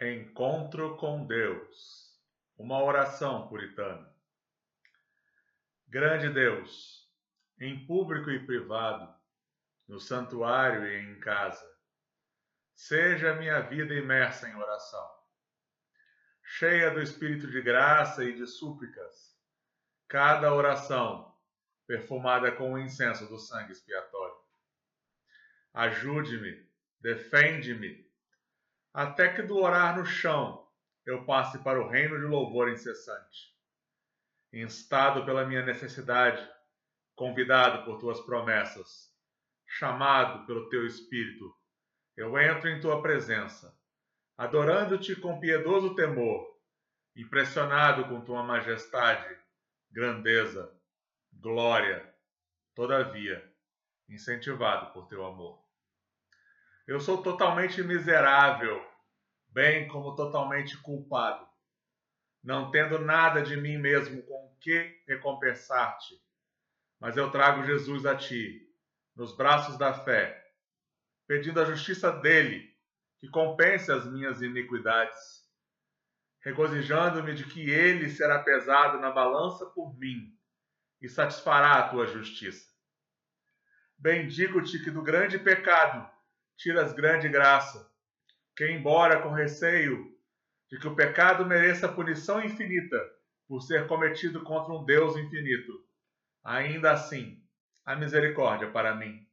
Encontro 0.00 0.96
com 0.96 1.26
Deus. 1.26 2.16
Uma 2.56 2.80
oração 2.80 3.48
puritana. 3.48 4.08
Grande 5.88 6.28
Deus, 6.28 7.12
em 7.58 7.84
público 7.84 8.30
e 8.30 8.46
privado, 8.46 9.12
no 9.88 9.98
santuário 9.98 10.86
e 10.86 11.00
em 11.00 11.18
casa, 11.18 11.68
seja 12.76 13.34
minha 13.34 13.58
vida 13.58 13.92
imersa 13.92 14.48
em 14.48 14.54
oração, 14.54 15.10
cheia 16.44 16.92
do 16.92 17.02
espírito 17.02 17.50
de 17.50 17.60
graça 17.60 18.22
e 18.22 18.36
de 18.36 18.46
súplicas, 18.46 19.36
cada 20.06 20.54
oração 20.54 21.36
perfumada 21.88 22.52
com 22.52 22.74
o 22.74 22.78
incenso 22.78 23.26
do 23.26 23.38
sangue 23.38 23.72
expiatório. 23.72 24.36
Ajude-me, 25.74 26.70
defende-me, 27.00 28.07
até 28.92 29.32
que 29.32 29.42
do 29.42 29.58
orar 29.58 29.96
no 29.96 30.04
chão 30.04 30.66
eu 31.04 31.24
passe 31.24 31.58
para 31.60 31.80
o 31.80 31.88
reino 31.88 32.18
de 32.18 32.26
louvor 32.26 32.70
incessante. 32.70 33.56
Instado 34.52 35.24
pela 35.24 35.46
minha 35.46 35.64
necessidade, 35.64 36.46
convidado 37.14 37.84
por 37.84 37.98
tuas 37.98 38.20
promessas, 38.20 39.12
chamado 39.66 40.46
pelo 40.46 40.68
teu 40.68 40.86
espírito, 40.86 41.54
eu 42.16 42.38
entro 42.38 42.68
em 42.68 42.80
tua 42.80 43.00
presença, 43.00 43.78
adorando-te 44.36 45.14
com 45.16 45.38
piedoso 45.38 45.94
temor, 45.94 46.58
impressionado 47.14 48.08
com 48.08 48.20
tua 48.20 48.42
majestade, 48.42 49.38
grandeza, 49.90 50.72
glória, 51.32 52.14
todavia, 52.74 53.54
incentivado 54.08 54.92
por 54.92 55.06
teu 55.06 55.24
amor. 55.24 55.67
Eu 56.88 57.00
sou 57.00 57.22
totalmente 57.22 57.82
miserável, 57.82 58.82
bem 59.50 59.86
como 59.88 60.16
totalmente 60.16 60.74
culpado, 60.78 61.46
não 62.42 62.70
tendo 62.70 62.98
nada 62.98 63.42
de 63.42 63.58
mim 63.58 63.76
mesmo 63.76 64.22
com 64.22 64.56
que 64.58 64.98
recompensar-te. 65.06 66.14
Mas 66.98 67.14
eu 67.14 67.30
trago 67.30 67.62
Jesus 67.62 68.06
a 68.06 68.16
ti, 68.16 68.66
nos 69.14 69.36
braços 69.36 69.76
da 69.76 69.92
fé, 69.92 70.42
pedindo 71.26 71.60
a 71.60 71.66
justiça 71.66 72.10
dele, 72.10 72.74
que 73.18 73.28
compense 73.28 73.92
as 73.92 74.10
minhas 74.10 74.40
iniquidades, 74.40 75.46
regozijando-me 76.40 77.34
de 77.34 77.44
que 77.44 77.68
ele 77.68 78.08
será 78.08 78.42
pesado 78.42 78.98
na 78.98 79.10
balança 79.10 79.66
por 79.66 79.94
mim 79.98 80.34
e 81.02 81.06
satisfará 81.06 81.80
a 81.80 81.88
tua 81.90 82.06
justiça. 82.06 82.66
Bendigo-te 83.98 84.82
que 84.82 84.90
do 84.90 85.02
grande 85.02 85.38
pecado 85.38 86.16
tiras 86.58 86.92
grande 86.92 87.28
graça, 87.28 87.88
que, 88.56 88.66
embora 88.66 89.22
com 89.22 89.30
receio 89.30 90.12
de 90.68 90.78
que 90.78 90.88
o 90.88 90.94
pecado 90.94 91.46
mereça 91.46 91.88
punição 91.88 92.42
infinita 92.44 92.98
por 93.46 93.62
ser 93.62 93.86
cometido 93.86 94.42
contra 94.42 94.74
um 94.74 94.84
Deus 94.84 95.16
infinito, 95.16 95.72
ainda 96.44 96.92
assim 96.92 97.40
a 97.86 97.94
misericórdia 97.94 98.70
para 98.70 98.94
mim. 98.94 99.26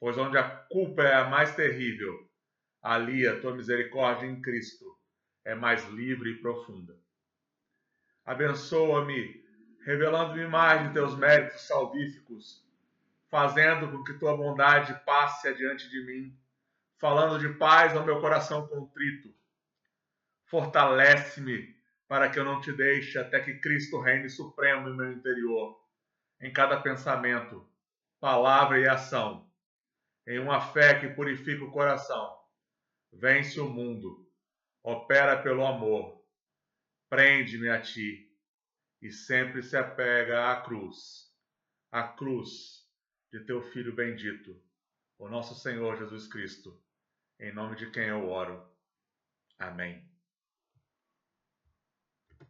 Pois 0.00 0.16
onde 0.16 0.38
a 0.38 0.48
culpa 0.48 1.02
é 1.02 1.14
a 1.14 1.28
mais 1.28 1.54
terrível, 1.54 2.28
ali 2.82 3.28
a 3.28 3.38
tua 3.40 3.54
misericórdia 3.54 4.26
em 4.26 4.40
Cristo 4.40 4.86
é 5.44 5.54
mais 5.54 5.86
livre 5.90 6.30
e 6.30 6.40
profunda. 6.40 6.98
Abençoa-me, 8.24 9.44
revelando-me 9.84 10.46
mais 10.46 10.88
de 10.88 10.94
teus 10.94 11.16
méritos 11.16 11.60
salvíficos 11.62 12.66
fazendo 13.30 13.90
com 13.90 14.02
que 14.02 14.14
tua 14.14 14.36
bondade 14.36 14.94
passe 15.04 15.48
adiante 15.48 15.88
de 15.88 16.04
mim, 16.04 16.38
falando 16.98 17.38
de 17.38 17.54
paz 17.58 17.96
ao 17.96 18.04
meu 18.04 18.20
coração 18.20 18.66
contrito. 18.66 19.34
Fortalece-me 20.46 21.76
para 22.06 22.30
que 22.30 22.38
eu 22.38 22.44
não 22.44 22.60
te 22.60 22.72
deixe 22.72 23.18
até 23.18 23.40
que 23.40 23.60
Cristo 23.60 24.00
reine 24.00 24.30
supremo 24.30 24.88
em 24.88 24.96
meu 24.96 25.12
interior, 25.12 25.78
em 26.40 26.52
cada 26.52 26.80
pensamento, 26.80 27.68
palavra 28.18 28.80
e 28.80 28.88
ação, 28.88 29.50
em 30.26 30.38
uma 30.38 30.60
fé 30.60 30.98
que 30.98 31.08
purifica 31.08 31.64
o 31.64 31.70
coração, 31.70 32.38
vence 33.12 33.60
o 33.60 33.68
mundo, 33.68 34.26
opera 34.82 35.42
pelo 35.42 35.66
amor, 35.66 36.24
prende-me 37.10 37.68
a 37.68 37.80
ti 37.80 38.34
e 39.02 39.12
sempre 39.12 39.62
se 39.62 39.76
apega 39.76 40.50
à 40.50 40.62
cruz, 40.62 41.30
à 41.92 42.02
cruz 42.02 42.87
de 43.30 43.40
teu 43.40 43.62
Filho 43.72 43.94
bendito, 43.94 44.60
o 45.18 45.28
nosso 45.28 45.54
Senhor 45.54 45.96
Jesus 45.96 46.26
Cristo, 46.26 46.82
em 47.38 47.52
nome 47.52 47.76
de 47.76 47.90
quem 47.90 48.04
eu 48.04 48.28
oro. 48.28 48.66
Amém. 49.58 50.17